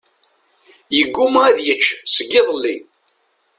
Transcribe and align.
Iguma 0.99 1.39
ad 1.49 1.57
yečč 1.67 1.85
seg 2.13 2.29
iḍelli. 2.39 2.75